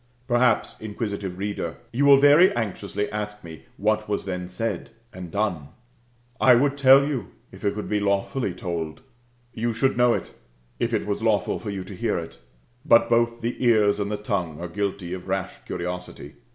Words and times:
Perhaps, 0.27 0.81
inquisitive 0.81 1.37
reader, 1.37 1.75
you 1.93 2.05
will 2.05 2.17
very 2.17 2.51
anxiously 2.55 3.07
ask 3.11 3.43
me 3.43 3.65
what 3.77 4.09
was 4.09 4.25
then 4.25 4.47
said 4.49 4.89
and 5.13 5.29
done? 5.29 5.67
I 6.39 6.55
would 6.55 6.75
tell 6.75 7.05
you, 7.05 7.27
if 7.51 7.63
it 7.63 7.75
could 7.75 7.87
be 7.87 7.99
lawfully 7.99 8.55
told; 8.55 9.01
you 9.53 9.73
should 9.75 9.97
know 9.97 10.15
it, 10.15 10.33
if 10.79 10.91
it 10.91 11.05
was 11.05 11.21
lawful 11.21 11.59
for 11.59 11.69
you 11.69 11.83
to 11.83 11.95
hear 11.95 12.17
it. 12.17 12.39
But 12.83 13.11
both 13.11 13.41
the 13.41 13.63
ears 13.63 13.99
and 13.99 14.09
the 14.09 14.17
tongue 14.17 14.59
are 14.59 14.67
guilty 14.67 15.13
of 15.13 15.27
rash 15.27 15.53
curiosity. 15.67 16.33